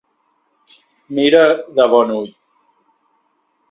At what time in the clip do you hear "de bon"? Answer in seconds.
1.79-2.17